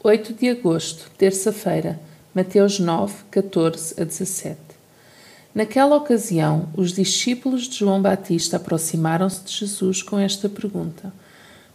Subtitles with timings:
[0.00, 1.98] 8 de agosto, terça-feira,
[2.32, 4.56] Mateus 9, 14 a 17.
[5.52, 11.12] Naquela ocasião, os discípulos de João Batista aproximaram-se de Jesus com esta pergunta: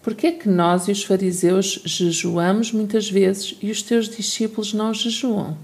[0.02, 4.74] Por que é que nós e os fariseus jejuamos muitas vezes e os teus discípulos
[4.74, 5.58] não jejuam?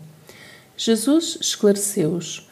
[0.76, 2.46] Jesus esclareceu-os: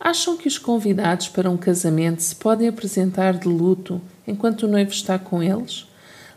[0.00, 4.90] Acham que os convidados para um casamento se podem apresentar de luto enquanto o noivo
[4.90, 5.86] está com eles?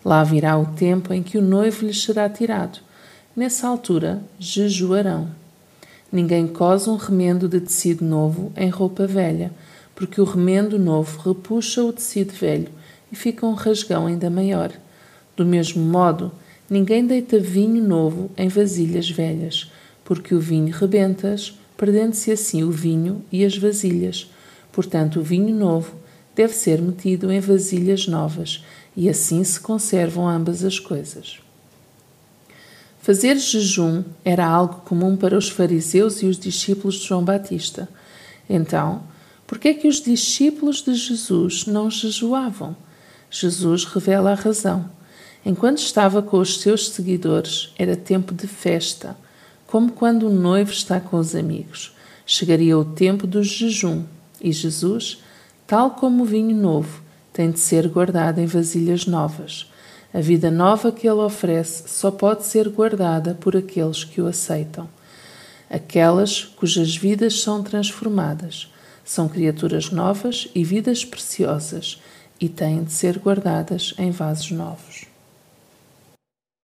[0.06, 2.86] Lá virá o tempo em que o noivo lhes será tirado
[3.36, 5.28] Nessa altura, jejuarão.
[6.10, 9.52] Ninguém cose um remendo de tecido novo em roupa velha,
[9.94, 12.70] porque o remendo novo repuxa o tecido velho
[13.12, 14.72] e fica um rasgão ainda maior.
[15.36, 16.32] Do mesmo modo,
[16.70, 19.70] ninguém deita vinho novo em vasilhas velhas,
[20.06, 24.32] porque o vinho rebenta-as, perdendo-se assim o vinho e as vasilhas.
[24.72, 25.94] Portanto, o vinho novo
[26.34, 28.64] deve ser metido em vasilhas novas,
[28.96, 31.42] e assim se conservam ambas as coisas.
[33.06, 37.88] Fazer jejum era algo comum para os fariseus e os discípulos de João Batista.
[38.50, 39.04] Então,
[39.46, 42.76] por que é que os discípulos de Jesus não jejuavam?
[43.30, 44.90] Jesus revela a razão.
[45.46, 49.16] Enquanto estava com os seus seguidores, era tempo de festa,
[49.68, 51.96] como quando o noivo está com os amigos.
[52.26, 54.02] Chegaria o tempo do jejum
[54.42, 55.20] e Jesus,
[55.68, 59.68] tal como o vinho novo, tem de ser guardado em vasilhas novas.
[60.16, 64.88] A vida nova que ele oferece só pode ser guardada por aqueles que o aceitam.
[65.70, 68.72] Aquelas cujas vidas são transformadas
[69.04, 72.02] são criaturas novas e vidas preciosas
[72.40, 75.15] e têm de ser guardadas em vasos novos.